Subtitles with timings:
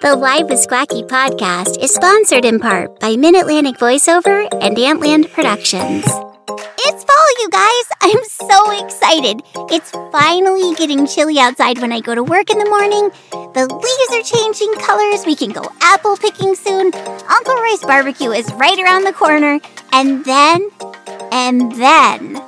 [0.00, 5.32] The Live with Squacky podcast is sponsored in part by Mid Atlantic Voiceover and Antland
[5.32, 6.04] Productions.
[6.06, 7.84] It's fall, you guys!
[8.02, 9.42] I'm so excited.
[9.70, 13.10] It's finally getting chilly outside when I go to work in the morning.
[13.30, 15.24] The leaves are changing colors.
[15.24, 16.92] We can go apple picking soon.
[16.94, 19.58] Uncle Roy's barbecue is right around the corner.
[19.92, 20.70] And then,
[21.32, 22.42] and then,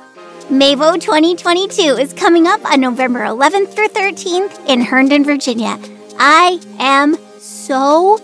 [0.49, 5.79] Mavo 2022 is coming up on November 11th through 13th in Herndon, Virginia.
[6.19, 8.19] I am so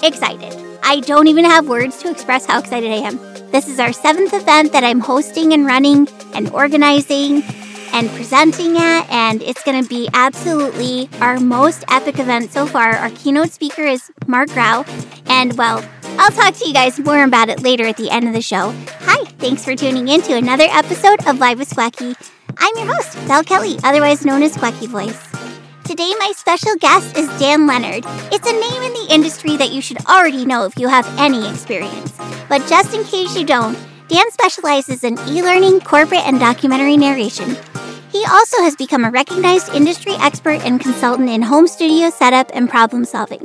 [0.00, 0.54] excited.
[0.84, 3.18] I don't even have words to express how excited I am.
[3.50, 7.42] This is our seventh event that I'm hosting and running and organizing
[7.92, 12.92] and presenting at, and it's going to be absolutely our most epic event so far.
[12.92, 14.84] Our keynote speaker is Marc Graue,
[15.26, 15.84] and well,
[16.18, 18.72] I'll talk to you guys more about it later at the end of the show.
[19.44, 22.16] Thanks for tuning in to another episode of Live with Squacky.
[22.56, 25.22] I'm your host, Val Kelly, otherwise known as Squacky Voice.
[25.84, 28.04] Today, my special guest is Dan Leonard.
[28.32, 31.46] It's a name in the industry that you should already know if you have any
[31.46, 32.18] experience.
[32.48, 33.76] But just in case you don't,
[34.08, 37.54] Dan specializes in e learning, corporate, and documentary narration.
[38.14, 42.70] He also has become a recognized industry expert and consultant in home studio setup and
[42.70, 43.40] problem solving,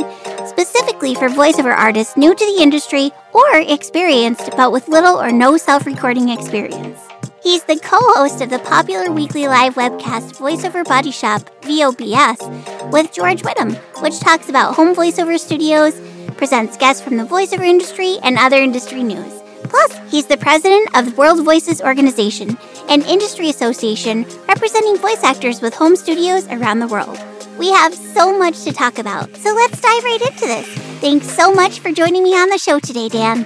[0.45, 5.57] specifically for voiceover artists new to the industry or experienced but with little or no
[5.57, 6.99] self recording experience.
[7.41, 13.11] He's the co host of the popular weekly live webcast Voiceover Body Shop, VOBS, with
[13.11, 15.99] George Whittam, which talks about home voiceover studios,
[16.37, 19.41] presents guests from the voiceover industry, and other industry news.
[19.63, 22.55] Plus, he's the president of the World Voices Organization,
[22.89, 27.19] an industry association representing voice actors with home studios around the world.
[27.59, 30.67] We have so much to talk about, so let's dive right into this.
[30.99, 33.45] Thanks so much for joining me on the show today, Dan.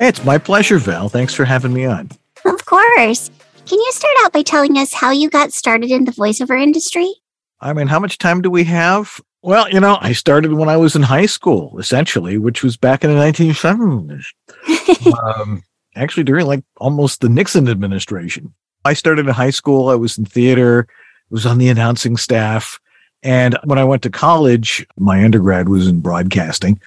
[0.00, 1.10] It's my pleasure, Val.
[1.10, 2.08] Thanks for having me on.
[2.46, 3.30] Of course.
[3.66, 7.12] Can you start out by telling us how you got started in the voiceover industry?
[7.60, 9.20] I mean, how much time do we have?
[9.42, 13.04] Well, you know, I started when I was in high school, essentially, which was back
[13.04, 14.24] in the 1970s.
[15.38, 15.62] um,
[15.94, 18.54] actually, during like almost the Nixon administration.
[18.84, 19.88] I started in high school.
[19.88, 20.94] I was in theater, I
[21.30, 22.78] was on the announcing staff.
[23.22, 26.80] And when I went to college, my undergrad was in broadcasting.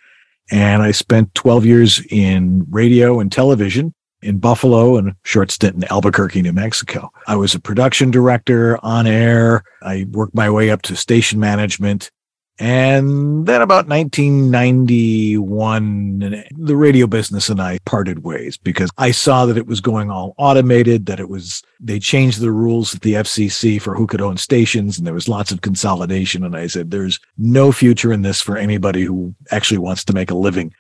[0.52, 5.76] And I spent 12 years in radio and television in Buffalo and a short stint
[5.76, 7.12] in Albuquerque, New Mexico.
[7.28, 9.64] I was a production director on air.
[9.82, 12.10] I worked my way up to station management.
[12.60, 19.58] And then about 1991, the radio business and I parted ways because I saw that
[19.58, 23.82] it was going all automated, that it was, they changed the rules at the FCC
[23.82, 26.44] for who could own stations and there was lots of consolidation.
[26.44, 30.30] And I said, there's no future in this for anybody who actually wants to make
[30.30, 30.76] a living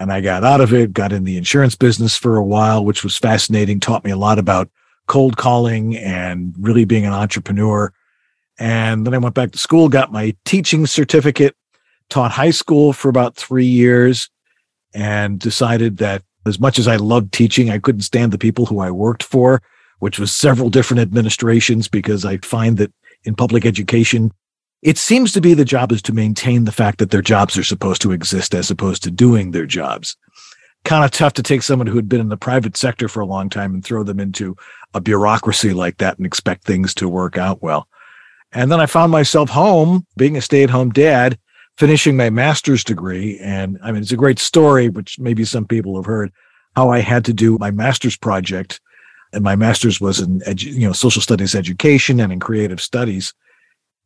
[0.00, 3.04] and I got out of it, got in the insurance business for a while, which
[3.04, 4.70] was fascinating, taught me a lot about
[5.06, 7.92] cold calling and really being an entrepreneur.
[8.60, 11.56] And then I went back to school, got my teaching certificate,
[12.10, 14.28] taught high school for about three years,
[14.94, 18.80] and decided that as much as I loved teaching, I couldn't stand the people who
[18.80, 19.62] I worked for,
[20.00, 22.92] which was several different administrations, because I find that
[23.24, 24.30] in public education,
[24.82, 27.64] it seems to be the job is to maintain the fact that their jobs are
[27.64, 30.16] supposed to exist as opposed to doing their jobs.
[30.84, 33.26] Kind of tough to take someone who had been in the private sector for a
[33.26, 34.56] long time and throw them into
[34.94, 37.86] a bureaucracy like that and expect things to work out well.
[38.52, 41.38] And then I found myself home being a stay at home dad,
[41.78, 43.38] finishing my master's degree.
[43.38, 46.32] And I mean, it's a great story, which maybe some people have heard
[46.76, 48.80] how I had to do my master's project.
[49.32, 53.32] And my master's was in, edu- you know, social studies education and in creative studies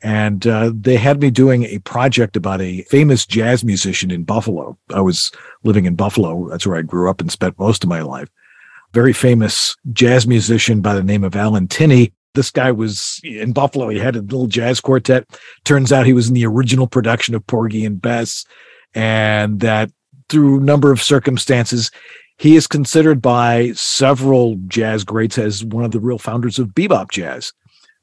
[0.04, 4.76] and uh, they had me doing a project about a famous jazz musician in Buffalo.
[4.92, 5.32] I was
[5.62, 6.50] living in Buffalo.
[6.50, 8.28] That's where I grew up and spent most of my life.
[8.92, 12.12] Very famous jazz musician by the name of Alan Tinney.
[12.34, 13.88] This guy was in Buffalo.
[13.88, 15.26] He had a little jazz quartet.
[15.64, 18.44] Turns out he was in the original production of Porgy and Bess.
[18.94, 19.90] And that
[20.28, 21.90] through a number of circumstances,
[22.38, 27.10] he is considered by several jazz greats as one of the real founders of bebop
[27.10, 27.52] jazz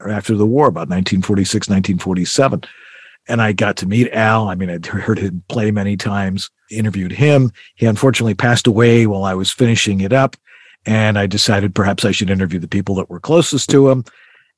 [0.09, 2.63] after the war, about 1946, 1947.
[3.27, 4.49] And I got to meet Al.
[4.49, 7.51] I mean, I'd heard him play many times, interviewed him.
[7.75, 10.35] He unfortunately passed away while I was finishing it up.
[10.85, 14.03] And I decided perhaps I should interview the people that were closest to him.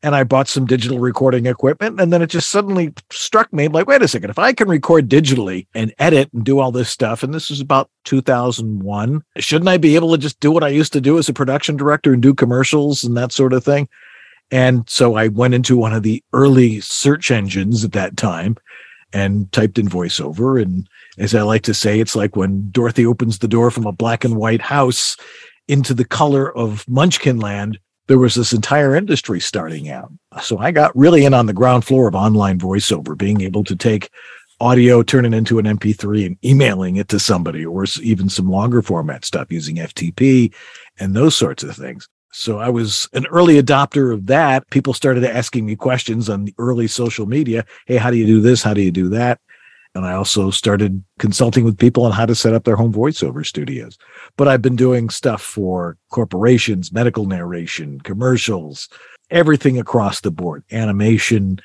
[0.01, 1.99] And I bought some digital recording equipment.
[1.99, 5.07] And then it just suddenly struck me like, wait a second, if I can record
[5.07, 9.77] digitally and edit and do all this stuff, and this is about 2001, shouldn't I
[9.77, 12.21] be able to just do what I used to do as a production director and
[12.21, 13.87] do commercials and that sort of thing?
[14.51, 18.57] And so I went into one of the early search engines at that time
[19.13, 20.61] and typed in voiceover.
[20.61, 20.87] And
[21.17, 24.25] as I like to say, it's like when Dorothy opens the door from a black
[24.25, 25.15] and white house
[25.67, 30.11] into the color of Munchkin Land there was this entire industry starting out.
[30.41, 33.75] So I got really in on the ground floor of online voiceover, being able to
[33.75, 34.09] take
[34.59, 38.81] audio, turn it into an MP3 and emailing it to somebody, or even some longer
[38.81, 40.53] format stuff using FTP
[40.99, 42.07] and those sorts of things.
[42.31, 44.69] So I was an early adopter of that.
[44.69, 47.63] People started asking me questions on the early social media.
[47.85, 48.63] Hey, how do you do this?
[48.63, 49.39] How do you do that?
[49.95, 53.45] And I also started consulting with people on how to set up their home voiceover
[53.45, 53.97] studios.
[54.37, 58.89] But I've been doing stuff for corporations, medical narration, commercials,
[59.29, 61.59] everything across the board, animation,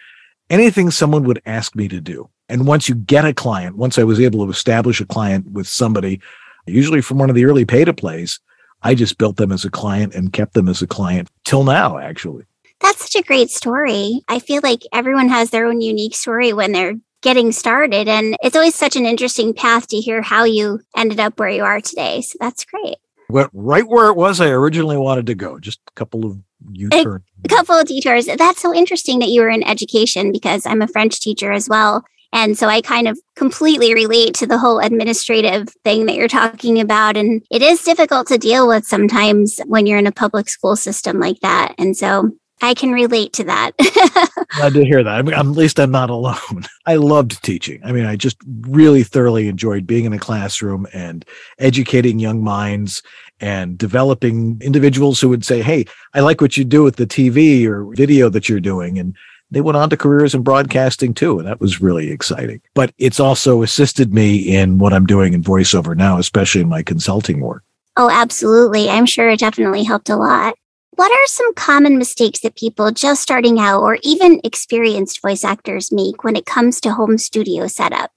[0.50, 2.28] anything someone would ask me to do.
[2.50, 5.66] And once you get a client, once I was able to establish a client with
[5.66, 6.20] somebody,
[6.66, 8.40] usually from one of the early pay to plays,
[8.82, 11.98] I just built them as a client and kept them as a client till now,
[11.98, 12.44] actually.
[12.80, 14.22] That's such a great story.
[14.28, 18.08] I feel like everyone has their own unique story when they're getting started.
[18.08, 21.64] And it's always such an interesting path to hear how you ended up where you
[21.64, 22.20] are today.
[22.20, 22.96] So that's great.
[23.30, 26.38] Went right where it was I originally wanted to go, just a couple of
[26.72, 27.24] U-turns.
[27.44, 28.26] A couple of detours.
[28.26, 32.04] That's so interesting that you were in education because I'm a French teacher as well.
[32.32, 36.78] And so I kind of completely relate to the whole administrative thing that you're talking
[36.80, 37.16] about.
[37.16, 41.20] And it is difficult to deal with sometimes when you're in a public school system
[41.20, 41.74] like that.
[41.78, 42.30] And so
[42.60, 43.72] I can relate to that.
[44.56, 45.18] Glad to hear that.
[45.18, 46.64] I mean, at least I'm not alone.
[46.86, 47.80] I loved teaching.
[47.84, 51.24] I mean, I just really thoroughly enjoyed being in a classroom and
[51.58, 53.02] educating young minds
[53.40, 55.84] and developing individuals who would say, Hey,
[56.14, 58.98] I like what you do with the TV or video that you're doing.
[58.98, 59.14] And
[59.50, 61.38] they went on to careers in broadcasting too.
[61.38, 62.60] And that was really exciting.
[62.74, 66.82] But it's also assisted me in what I'm doing in voiceover now, especially in my
[66.82, 67.62] consulting work.
[67.96, 68.88] Oh, absolutely.
[68.88, 70.56] I'm sure it definitely helped a lot.
[70.98, 75.92] What are some common mistakes that people just starting out or even experienced voice actors
[75.92, 78.10] make when it comes to home studio setup?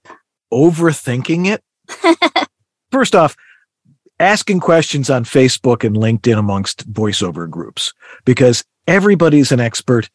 [0.52, 2.48] Overthinking it.
[2.90, 3.36] First off,
[4.18, 7.94] asking questions on Facebook and LinkedIn amongst voiceover groups
[8.24, 10.10] because everybody's an expert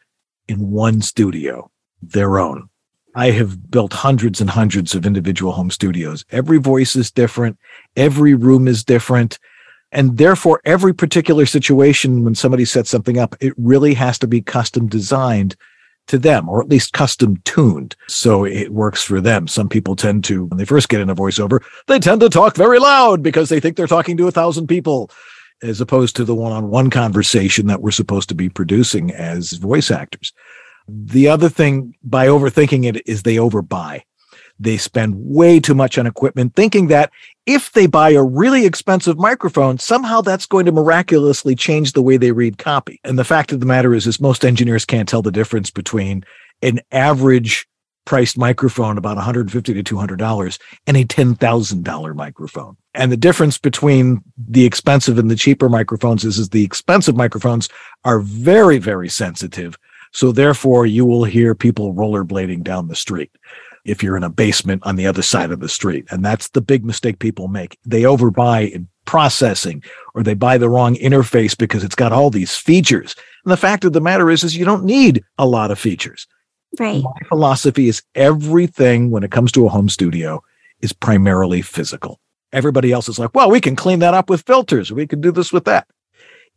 [0.49, 1.71] in one studio,
[2.01, 2.67] their own.
[3.15, 6.25] I have built hundreds and hundreds of individual home studios.
[6.31, 7.57] Every voice is different.
[7.95, 9.39] Every room is different.
[9.91, 14.41] And therefore, every particular situation, when somebody sets something up, it really has to be
[14.41, 15.55] custom designed
[16.07, 17.95] to them, or at least custom tuned.
[18.07, 19.47] So it works for them.
[19.47, 22.55] Some people tend to, when they first get in a voiceover, they tend to talk
[22.55, 25.11] very loud because they think they're talking to a thousand people
[25.61, 30.31] as opposed to the one-on-one conversation that we're supposed to be producing as voice actors.
[30.87, 34.03] The other thing by overthinking it is they overbuy.
[34.59, 37.11] They spend way too much on equipment thinking that
[37.47, 42.17] if they buy a really expensive microphone, somehow that's going to miraculously change the way
[42.17, 42.99] they read copy.
[43.05, 46.25] And the fact of the matter is, is most engineers can't tell the difference between
[46.61, 47.65] an average
[48.05, 52.75] priced microphone about 150 to 200 dollars and a 10,000 dollar microphone.
[52.93, 57.69] And the difference between the expensive and the cheaper microphones is, is the expensive microphones
[58.03, 59.77] are very, very sensitive.
[60.11, 63.31] So therefore you will hear people rollerblading down the street
[63.85, 66.05] if you're in a basement on the other side of the street.
[66.09, 67.77] And that's the big mistake people make.
[67.85, 69.83] They overbuy in processing
[70.13, 73.15] or they buy the wrong interface because it's got all these features.
[73.45, 76.27] And the fact of the matter is, is you don't need a lot of features.
[76.79, 77.01] Right.
[77.01, 80.43] My philosophy is everything when it comes to a home studio
[80.81, 82.19] is primarily physical.
[82.53, 84.91] Everybody else is like, well, we can clean that up with filters.
[84.91, 85.87] We can do this with that.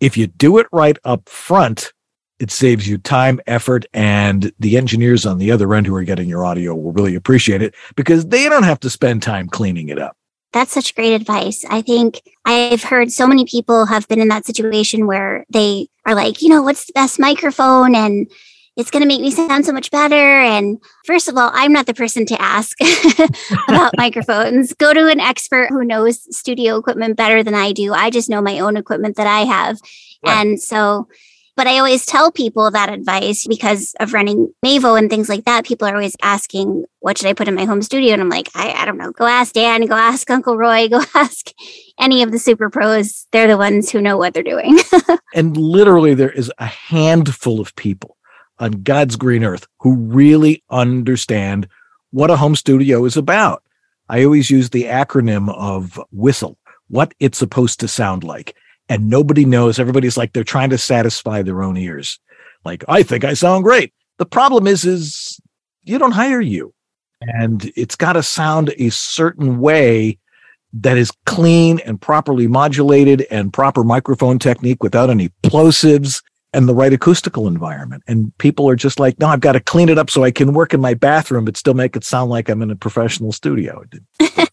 [0.01, 1.93] If you do it right up front,
[2.41, 6.29] it saves you time, effort, and the engineers on the other end who are getting
[6.29, 9.99] your audio will really appreciate it because they don't have to spend time cleaning it
[9.99, 10.17] up.
[10.53, 11.65] That's such great advice.
[11.69, 16.15] I think I've heard so many people have been in that situation where they are
[16.15, 17.95] like, you know, what's the best microphone?
[17.95, 18.29] And
[18.77, 20.15] it's going to make me sound so much better.
[20.15, 22.77] And first of all, I'm not the person to ask
[23.69, 24.73] about microphones.
[24.73, 27.93] Go to an expert who knows studio equipment better than I do.
[27.93, 29.79] I just know my own equipment that I have.
[30.25, 30.37] Right.
[30.37, 31.09] And so,
[31.61, 35.67] but I always tell people that advice because of running Mavo and things like that.
[35.67, 38.15] People are always asking, what should I put in my home studio?
[38.15, 39.13] And I'm like, I, I don't know.
[39.13, 41.51] Go ask Dan, go ask Uncle Roy, go ask
[41.99, 43.27] any of the super pros.
[43.31, 44.79] They're the ones who know what they're doing.
[45.35, 48.17] and literally, there is a handful of people
[48.59, 51.69] on God's green earth who really understand
[52.11, 53.63] what a home studio is about.
[54.09, 56.57] I always use the acronym of whistle,
[56.89, 58.57] what it's supposed to sound like.
[58.91, 59.79] And nobody knows.
[59.79, 62.19] Everybody's like they're trying to satisfy their own ears.
[62.65, 63.95] Like, I think I sound great.
[64.19, 65.41] The problem is, is
[65.85, 66.75] you don't hire you.
[67.23, 70.19] And it's got to sound a certain way
[70.73, 76.75] that is clean and properly modulated and proper microphone technique without any plosives and the
[76.75, 78.03] right acoustical environment.
[78.09, 80.53] And people are just like, no, I've got to clean it up so I can
[80.53, 83.85] work in my bathroom, but still make it sound like I'm in a professional studio.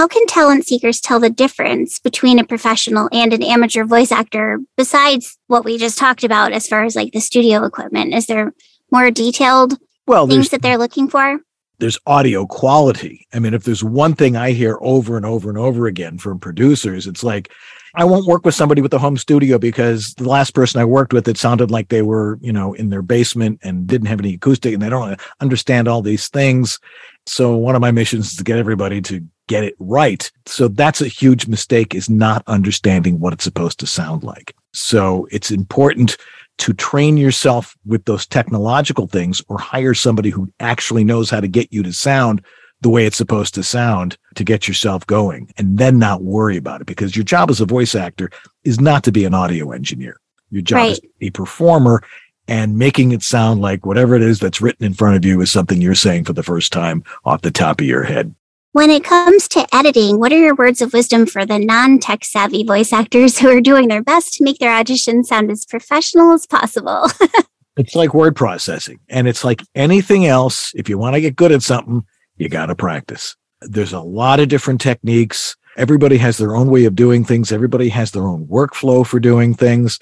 [0.00, 4.58] how can talent seekers tell the difference between a professional and an amateur voice actor
[4.74, 8.14] besides what we just talked about as far as like the studio equipment?
[8.14, 8.54] Is there
[8.90, 9.76] more detailed
[10.06, 11.40] well, things that they're looking for?
[11.80, 13.26] There's audio quality.
[13.34, 16.40] I mean, if there's one thing I hear over and over and over again from
[16.40, 17.52] producers, it's like,
[17.94, 21.12] I won't work with somebody with a home studio because the last person I worked
[21.12, 24.32] with, it sounded like they were, you know, in their basement and didn't have any
[24.32, 26.78] acoustic and they don't understand all these things.
[27.26, 30.30] So one of my missions is to get everybody to get it right.
[30.46, 34.54] So that's a huge mistake is not understanding what it's supposed to sound like.
[34.72, 36.16] So it's important
[36.58, 41.48] to train yourself with those technological things or hire somebody who actually knows how to
[41.48, 42.44] get you to sound
[42.80, 46.80] the way it's supposed to sound to get yourself going and then not worry about
[46.80, 48.30] it because your job as a voice actor
[48.62, 50.20] is not to be an audio engineer.
[50.50, 50.92] Your job right.
[50.92, 52.04] is to be a performer
[52.46, 55.50] and making it sound like whatever it is that's written in front of you is
[55.50, 58.32] something you're saying for the first time off the top of your head.
[58.72, 62.24] When it comes to editing, what are your words of wisdom for the non tech
[62.24, 66.30] savvy voice actors who are doing their best to make their audition sound as professional
[66.32, 67.08] as possible?
[67.76, 69.00] it's like word processing.
[69.08, 70.70] And it's like anything else.
[70.76, 72.04] If you want to get good at something,
[72.36, 73.34] you got to practice.
[73.60, 75.56] There's a lot of different techniques.
[75.76, 77.50] Everybody has their own way of doing things.
[77.50, 79.98] Everybody has their own workflow for doing things.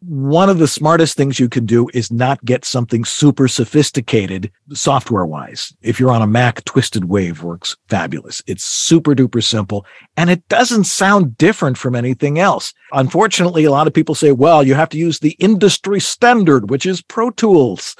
[0.00, 5.24] One of the smartest things you can do is not get something super sophisticated software
[5.24, 5.72] wise.
[5.80, 8.42] If you're on a Mac, Twisted Wave works fabulous.
[8.46, 9.86] It's super duper simple
[10.16, 12.74] and it doesn't sound different from anything else.
[12.92, 16.84] Unfortunately, a lot of people say, well, you have to use the industry standard, which
[16.84, 17.96] is Pro Tools.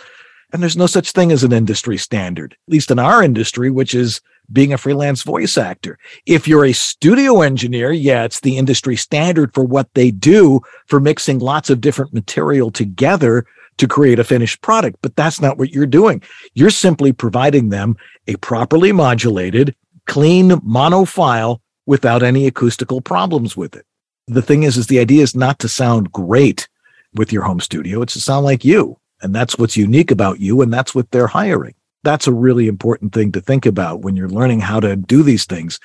[0.53, 3.95] And there's no such thing as an industry standard, at least in our industry, which
[3.95, 4.21] is
[4.53, 5.99] being a freelance voice actor.
[6.27, 11.01] If you're a studio engineer, yeah, it's the industry standard for what they do for
[11.01, 13.47] mixing lots of different material together
[13.79, 14.99] to create a finished product.
[15.03, 16.23] But that's not what you're doing.
[16.55, 19.75] You're simply providing them a properly modulated,
[20.07, 23.87] clean mono file without any acoustical problems with it.
[24.27, 26.69] The thing is, is the idea is not to sound great
[27.15, 28.03] with your home studio.
[28.03, 28.99] It's to sound like you.
[29.23, 30.61] And that's what's unique about you.
[30.63, 31.75] And that's what they're hiring.
[32.07, 35.45] That's a really important thing to think about when you're learning how to do these
[35.45, 35.81] things.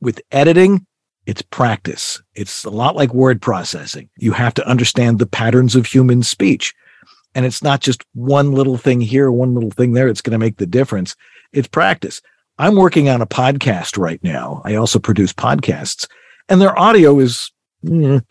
[0.00, 0.86] With editing,
[1.26, 2.22] it's practice.
[2.36, 4.08] It's a lot like word processing.
[4.16, 6.72] You have to understand the patterns of human speech.
[7.34, 10.06] And it's not just one little thing here, one little thing there.
[10.06, 11.16] It's going to make the difference.
[11.52, 12.22] It's practice.
[12.58, 14.62] I'm working on a podcast right now.
[14.64, 16.06] I also produce podcasts
[16.48, 17.50] and their audio is
[17.84, 18.24] Mm.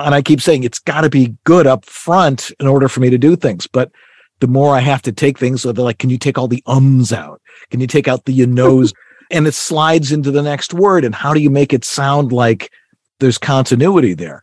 [0.00, 3.10] And I keep saying it's got to be good up front in order for me
[3.10, 3.68] to do things.
[3.68, 3.92] But
[4.40, 6.62] the more I have to take things, so they're like, can you take all the
[6.66, 7.40] ums out?
[7.70, 8.92] Can you take out the you knows?
[9.30, 11.04] and it slides into the next word.
[11.04, 12.70] And how do you make it sound like
[13.18, 14.42] there's continuity there?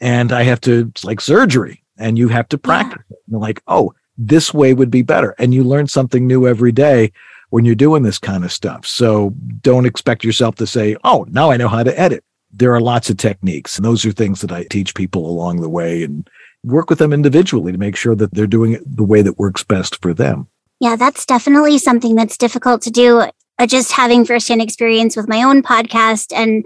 [0.00, 3.02] And I have to, it's like surgery, and you have to practice.
[3.10, 3.16] Yeah.
[3.32, 5.34] And like, oh, this way would be better.
[5.38, 7.12] And you learn something new every day
[7.50, 8.86] when you're doing this kind of stuff.
[8.86, 9.30] So
[9.62, 13.10] don't expect yourself to say, oh, now I know how to edit there are lots
[13.10, 13.76] of techniques.
[13.76, 16.28] And those are things that I teach people along the way and
[16.68, 19.64] work with them individually to make sure that they're doing it the way that works
[19.64, 20.48] best for them.
[20.80, 23.24] Yeah, that's definitely something that's difficult to do.
[23.58, 26.64] Uh, just having firsthand experience with my own podcast and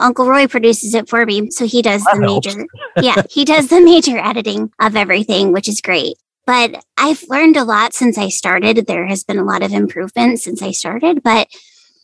[0.00, 1.50] Uncle Roy produces it for me.
[1.50, 2.54] So he does that the helps.
[2.54, 2.66] major,
[3.00, 6.16] yeah, he does the major editing of everything, which is great.
[6.46, 8.86] But I've learned a lot since I started.
[8.86, 11.48] There has been a lot of improvement since I started, but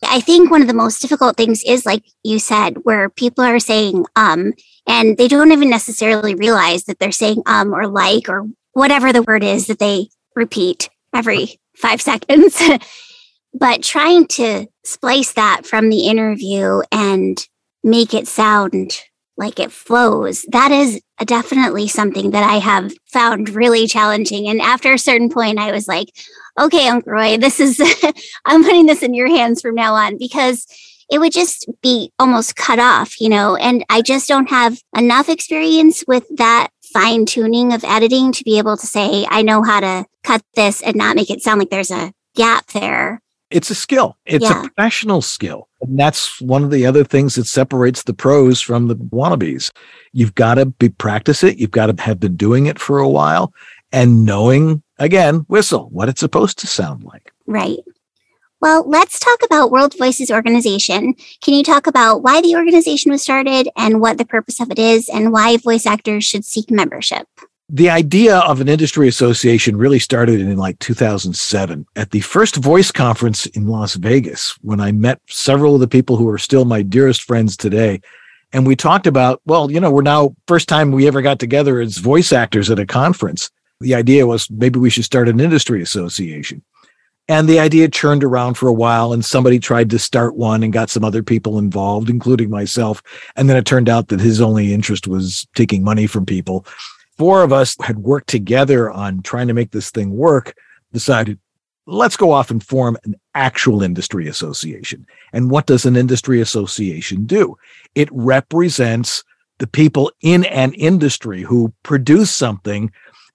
[0.03, 3.59] I think one of the most difficult things is, like you said, where people are
[3.59, 4.53] saying um,
[4.87, 9.23] and they don't even necessarily realize that they're saying um or like or whatever the
[9.23, 12.61] word is that they repeat every five seconds.
[13.53, 17.47] but trying to splice that from the interview and
[17.83, 18.99] make it sound
[19.37, 24.47] like it flows, that is definitely something that I have found really challenging.
[24.47, 26.09] And after a certain point, I was like,
[26.59, 27.81] okay, Uncle Roy, this is,
[28.45, 30.65] I'm putting this in your hands from now on because
[31.09, 35.29] it would just be almost cut off, you know, and I just don't have enough
[35.29, 39.81] experience with that fine tuning of editing to be able to say, I know how
[39.81, 43.21] to cut this and not make it sound like there's a gap there.
[43.51, 44.17] It's a skill.
[44.25, 44.59] It's yeah.
[44.59, 45.67] a professional skill.
[45.81, 49.71] And that's one of the other things that separates the pros from the wannabes.
[50.13, 51.57] You've got to be practice it.
[51.57, 53.53] You've got to have been doing it for a while
[53.91, 57.31] and knowing again, whistle, what it's supposed to sound like.
[57.45, 57.79] Right.
[58.61, 61.13] Well, let's talk about World Voices Organization.
[61.41, 64.79] Can you talk about why the organization was started and what the purpose of it
[64.79, 67.27] is and why voice actors should seek membership?
[67.67, 72.91] The idea of an industry association really started in like 2007 at the first voice
[72.91, 76.83] conference in Las Vegas when I met several of the people who are still my
[76.83, 78.01] dearest friends today.
[78.53, 81.79] And we talked about, well, you know, we're now first time we ever got together
[81.79, 85.81] as voice actors at a conference the idea was maybe we should start an industry
[85.81, 86.61] association.
[87.27, 90.71] And the idea churned around for a while, and somebody tried to start one and
[90.71, 93.01] got some other people involved, including myself.
[93.35, 96.67] And then it turned out that his only interest was taking money from people.
[97.17, 100.55] Four of us had worked together on trying to make this thing work,
[100.91, 101.39] decided,
[101.87, 105.05] let's go off and form an actual industry association.
[105.31, 107.57] And what does an industry association do?
[107.93, 109.23] It represents
[109.59, 112.91] the people in an industry who produce something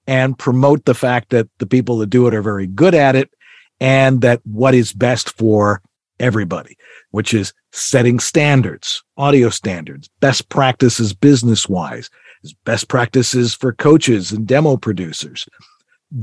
[0.06, 3.30] and promote the fact that the people that do it are very good at it
[3.80, 5.80] and that what is best for
[6.18, 6.76] everybody,
[7.12, 12.10] which is setting standards, audio standards, best practices business wise,
[12.64, 15.48] best practices for coaches and demo producers.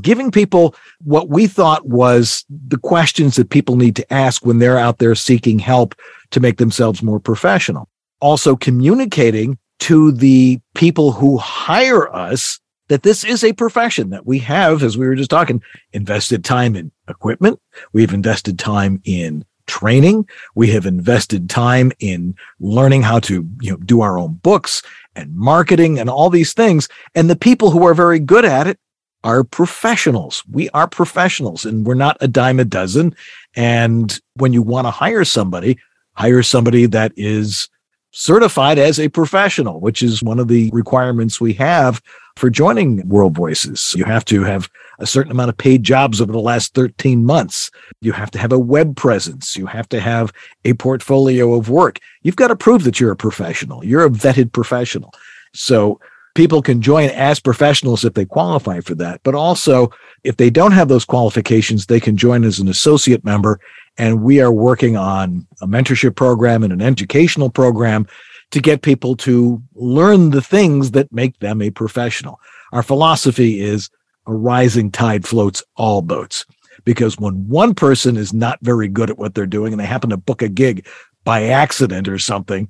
[0.01, 4.77] Giving people what we thought was the questions that people need to ask when they're
[4.77, 5.95] out there seeking help
[6.31, 7.87] to make themselves more professional.
[8.19, 12.59] Also communicating to the people who hire us
[12.89, 15.61] that this is a profession that we have, as we were just talking,
[15.93, 17.59] invested time in equipment.
[17.93, 20.27] We've invested time in training.
[20.55, 24.81] We have invested time in learning how to, you know, do our own books
[25.15, 26.87] and marketing and all these things.
[27.15, 28.79] And the people who are very good at it
[29.23, 30.43] are professionals.
[30.49, 33.15] We are professionals and we're not a dime a dozen.
[33.55, 35.77] And when you want to hire somebody,
[36.13, 37.69] hire somebody that is
[38.11, 42.01] certified as a professional, which is one of the requirements we have
[42.37, 43.93] for joining World Voices.
[43.97, 47.69] You have to have a certain amount of paid jobs over the last 13 months.
[48.01, 49.55] You have to have a web presence.
[49.55, 50.33] You have to have
[50.65, 51.99] a portfolio of work.
[52.23, 53.83] You've got to prove that you're a professional.
[53.85, 55.13] You're a vetted professional.
[55.53, 55.99] So
[56.35, 59.21] people can join as professionals if they qualify for that.
[59.23, 59.91] But also,
[60.23, 63.59] if they don't have those qualifications, they can join as an associate member
[63.97, 68.07] and we are working on a mentorship program and an educational program
[68.51, 72.39] to get people to learn the things that make them a professional.
[72.71, 73.89] Our philosophy is
[74.25, 76.45] a rising tide floats all boats
[76.83, 80.09] because when one person is not very good at what they're doing and they happen
[80.11, 80.87] to book a gig
[81.23, 82.69] by accident or something,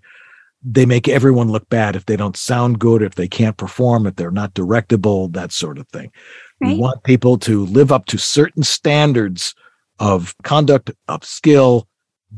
[0.64, 4.16] they make everyone look bad if they don't sound good, if they can't perform, if
[4.16, 6.12] they're not directable, that sort of thing.
[6.60, 6.74] Right.
[6.74, 9.54] We want people to live up to certain standards
[10.00, 11.88] of conduct, of skill,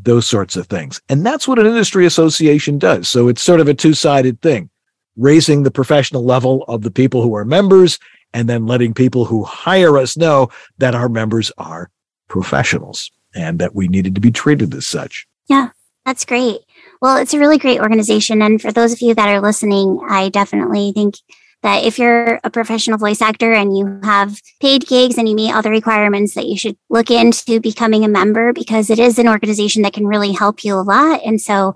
[0.03, 1.01] those sorts of things.
[1.09, 3.09] And that's what an industry association does.
[3.09, 4.69] So it's sort of a two sided thing
[5.17, 7.99] raising the professional level of the people who are members
[8.33, 11.89] and then letting people who hire us know that our members are
[12.27, 15.27] professionals and that we needed to be treated as such.
[15.47, 15.69] Yeah,
[16.05, 16.59] that's great.
[17.01, 18.41] Well, it's a really great organization.
[18.41, 21.15] And for those of you that are listening, I definitely think
[21.61, 25.53] that if you're a professional voice actor and you have paid gigs and you meet
[25.53, 29.27] all the requirements that you should look into becoming a member because it is an
[29.27, 31.21] organization that can really help you a lot.
[31.25, 31.73] And so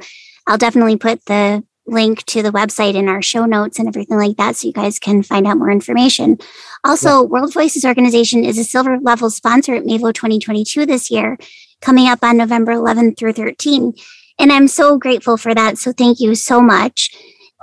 [0.47, 4.37] i'll definitely put the link to the website in our show notes and everything like
[4.37, 6.37] that so you guys can find out more information.
[6.83, 7.21] Also yeah.
[7.21, 11.37] world voices organization is a silver level sponsor at mavo 2022 this year
[11.81, 13.93] coming up on november 11th through 13
[14.39, 15.77] and i'm so grateful for that.
[15.77, 17.11] So thank you so much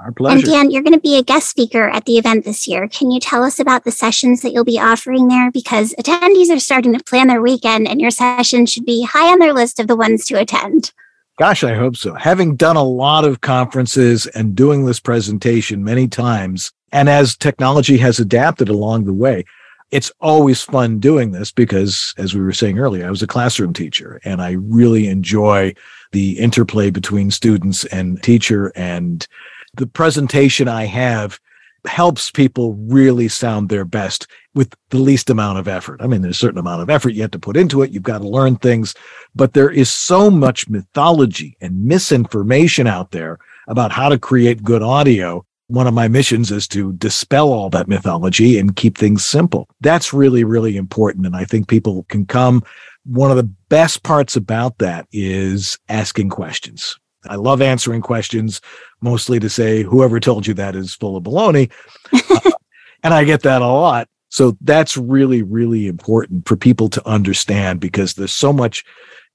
[0.03, 0.37] our pleasure.
[0.37, 2.89] And Dan, you're going to be a guest speaker at the event this year.
[2.89, 5.51] Can you tell us about the sessions that you'll be offering there?
[5.51, 9.39] Because attendees are starting to plan their weekend, and your session should be high on
[9.39, 10.93] their list of the ones to attend.
[11.39, 12.15] Gosh, I hope so.
[12.15, 17.97] Having done a lot of conferences and doing this presentation many times, and as technology
[17.99, 19.45] has adapted along the way,
[19.91, 23.73] it's always fun doing this because, as we were saying earlier, I was a classroom
[23.73, 25.75] teacher and I really enjoy
[26.13, 29.27] the interplay between students and teacher and
[29.75, 31.39] the presentation I have
[31.87, 36.01] helps people really sound their best with the least amount of effort.
[36.03, 37.91] I mean, there's a certain amount of effort you have to put into it.
[37.91, 38.95] You've got to learn things,
[39.35, 44.83] but there is so much mythology and misinformation out there about how to create good
[44.83, 45.45] audio.
[45.69, 49.69] One of my missions is to dispel all that mythology and keep things simple.
[49.81, 51.27] That's really, really important.
[51.27, 52.63] And I think people can come.
[53.07, 56.99] One of the best parts about that is asking questions.
[57.29, 58.61] I love answering questions,
[59.01, 61.71] mostly to say, whoever told you that is full of baloney.
[62.13, 62.51] uh,
[63.03, 64.09] and I get that a lot.
[64.29, 68.85] So that's really, really important for people to understand because there's so much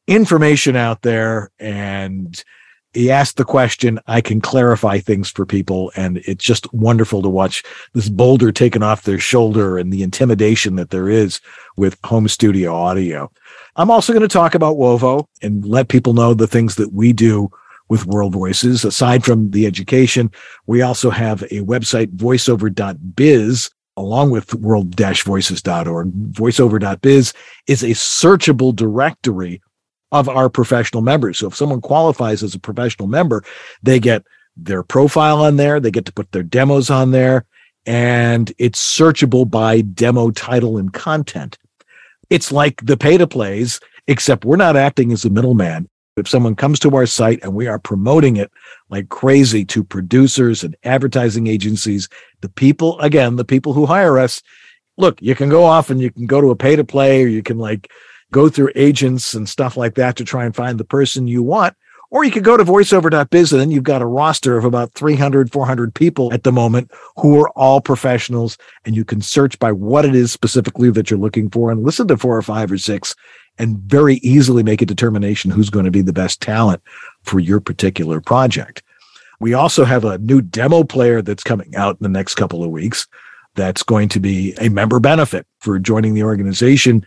[0.08, 2.43] information out there and
[2.93, 7.28] he asked the question i can clarify things for people and it's just wonderful to
[7.28, 11.41] watch this boulder taken off their shoulder and the intimidation that there is
[11.75, 13.30] with home studio audio
[13.78, 17.12] i'm also going to talk about wovo and let people know the things that we
[17.12, 17.49] do
[17.89, 18.84] with World Voices.
[18.86, 20.32] Aside from the education,
[20.67, 26.34] we also have a website, voiceover.biz, along with world-voices.org.
[26.34, 27.34] Voiceover.biz
[27.67, 29.62] is a searchable directory
[30.12, 31.39] of our professional members.
[31.39, 33.43] So if someone qualifies as a professional member,
[33.84, 34.24] they get
[34.58, 37.45] their profile on there, they get to put their demos on there,
[37.86, 41.58] and it's searchable by demo title and content.
[42.30, 45.89] It's like the pay to plays, except we're not acting as a middleman.
[46.17, 48.49] If someone comes to our site and we are promoting it
[48.89, 52.08] like crazy to producers and advertising agencies,
[52.39, 54.41] the people, again, the people who hire us,
[54.95, 57.28] look, you can go off and you can go to a pay to play or
[57.28, 57.91] you can like
[58.32, 61.75] go through agents and stuff like that to try and find the person you want.
[62.12, 65.51] Or you could go to voiceover.biz and then you've got a roster of about 300,
[65.51, 68.58] 400 people at the moment who are all professionals.
[68.86, 72.08] And you can search by what it is specifically that you're looking for and listen
[72.08, 73.15] to four or five or six
[73.58, 76.82] and very easily make a determination who's going to be the best talent
[77.24, 78.84] for your particular project.
[79.39, 82.70] We also have a new demo player that's coming out in the next couple of
[82.70, 83.08] weeks
[83.56, 87.06] that's going to be a member benefit for joining the organization.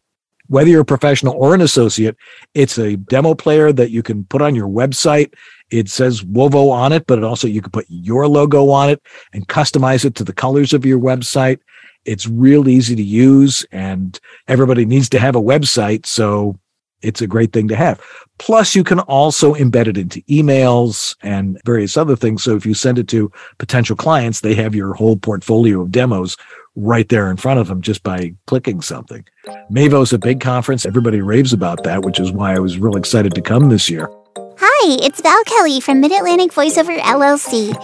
[0.48, 2.16] Whether you're a professional or an associate,
[2.54, 5.34] it's a demo player that you can put on your website.
[5.70, 9.02] It says Wovo on it, but it also you can put your logo on it
[9.34, 11.60] and customize it to the colors of your website.
[12.04, 16.06] It's real easy to use and everybody needs to have a website.
[16.06, 16.58] So
[17.02, 18.00] it's a great thing to have.
[18.38, 22.42] Plus, you can also embed it into emails and various other things.
[22.42, 26.36] So if you send it to potential clients, they have your whole portfolio of demos
[26.76, 29.24] right there in front of them just by clicking something.
[29.70, 30.86] Mavo is a big conference.
[30.86, 34.08] Everybody raves about that, which is why I was real excited to come this year.
[34.36, 37.74] Hi, it's Val Kelly from Mid Atlantic Voiceover LLC.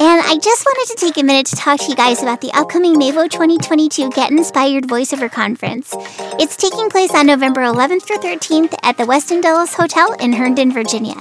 [0.00, 2.50] And I just wanted to take a minute to talk to you guys about the
[2.52, 5.92] upcoming Mavo 2022 Get Inspired Voiceover Conference.
[6.40, 10.72] It's taking place on November 11th through 13th at the Westin Dulles Hotel in Herndon,
[10.72, 11.14] Virginia.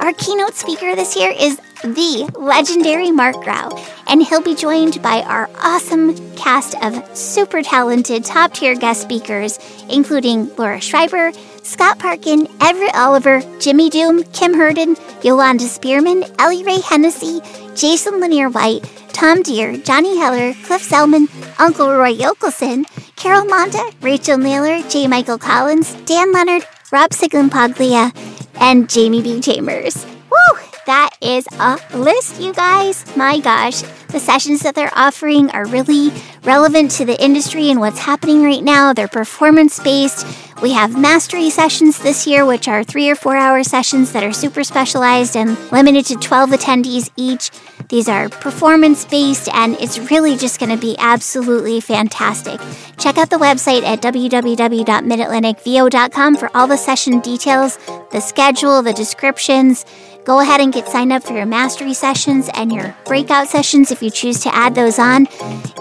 [0.00, 3.70] Our keynote speaker this year is the legendary Marc Graue,
[4.08, 9.58] and he'll be joined by our awesome cast of super talented, top tier guest speakers,
[9.88, 16.80] including Laura Schreiber, Scott Parkin, Everett Oliver, Jimmy Doom, Kim Herndon, Yolanda Spearman, Ellie Ray
[16.80, 17.40] Hennessy,
[17.76, 21.28] Jason Lanier White, Tom Dheere, Johnny Heller, Cliff Zellman,
[21.60, 22.86] Uncle Roy Yokelson,
[23.16, 25.06] Carol Monda, Rachel Naylor, J.
[25.06, 28.12] Michael Collins, Dan Leonard, Rob Paglia,
[28.60, 29.40] and Jamie B.
[29.40, 30.06] Chambers.
[30.30, 30.58] Woo!
[30.86, 33.04] That is a list, you guys.
[33.14, 36.12] My gosh, the sessions that they're offering are really
[36.44, 38.94] relevant to the industry and what's happening right now.
[38.94, 40.26] They're performance based.
[40.62, 44.32] We have mastery sessions this year, which are three or four hour sessions that are
[44.32, 47.50] super specialized and limited to 12 attendees each.
[47.90, 52.58] These are performance based, and it's really just going to be absolutely fantastic.
[52.98, 57.76] Check out the website at www.midatlanticvo.com for all the session details,
[58.10, 59.84] the schedule, the descriptions.
[60.26, 64.02] Go ahead and get signed up for your mastery sessions and your breakout sessions if
[64.02, 65.28] you choose to add those on.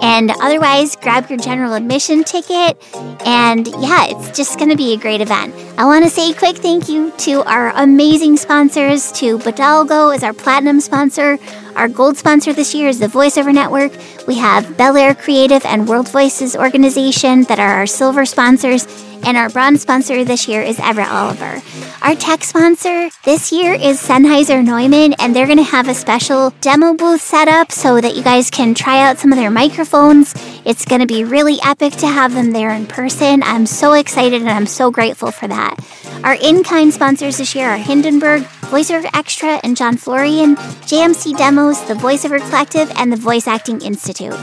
[0.03, 2.77] And otherwise, grab your general admission ticket.
[3.25, 5.55] And yeah, it's just going to be a great event.
[5.79, 10.21] I want to say a quick thank you to our amazing sponsors, to Bodalgo as
[10.21, 11.39] our platinum sponsor.
[11.75, 13.93] Our gold sponsor this year is the VoiceOver Network.
[14.27, 18.85] We have Bel Air Creative and World Voices Organization that are our silver sponsors.
[19.25, 21.59] And our bronze sponsor this year is Everett Oliver.
[22.03, 26.51] Our tech sponsor this year is Sennheiser Neumann, and they're going to have a special
[26.61, 30.35] demo booth set up so that you guys can try out some of their microphones.
[30.63, 33.41] It's going to be really epic to have them there in person.
[33.41, 35.75] I'm so excited and I'm so grateful for that.
[36.23, 41.81] Our in kind sponsors this year are Hindenburg, VoiceOver Extra, and John Florian, JMC Demos,
[41.87, 44.33] the VoiceOver Collective, and the Voice Acting Institute.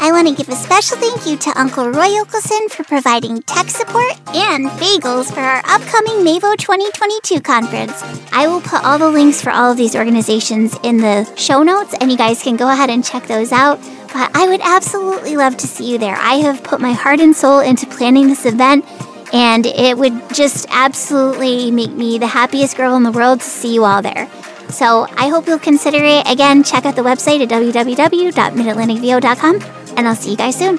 [0.00, 3.68] I want to give a special thank you to Uncle Roy Yokelson for providing tech
[3.68, 8.02] support and bagels for our upcoming MAVO 2022 conference.
[8.32, 11.94] I will put all the links for all of these organizations in the show notes,
[12.00, 13.78] and you guys can go ahead and check those out.
[14.12, 16.16] But I would absolutely love to see you there.
[16.16, 18.86] I have put my heart and soul into planning this event,
[19.32, 23.74] and it would just absolutely make me the happiest girl in the world to see
[23.74, 24.28] you all there.
[24.70, 26.30] So I hope you'll consider it.
[26.30, 29.62] Again, check out the website at www.midatlanticvo.com,
[29.96, 30.76] and I'll see you guys soon.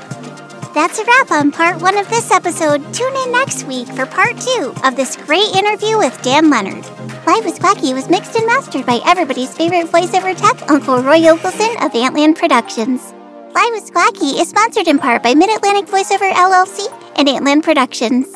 [0.73, 2.93] That's a wrap on part one of this episode.
[2.93, 6.85] Tune in next week for part two of this great interview with Dan Leonard.
[7.25, 11.73] Live with Squacky was mixed and mastered by everybody's favorite voiceover tech, Uncle Roy Yokelson
[11.83, 13.13] of Antland Productions.
[13.53, 18.27] Live with Squacky is sponsored in part by Mid Atlantic Voiceover LLC and Antland Productions.